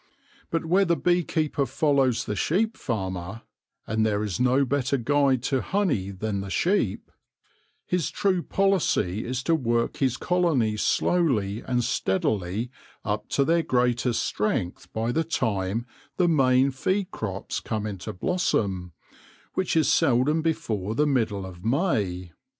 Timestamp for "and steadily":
11.61-12.71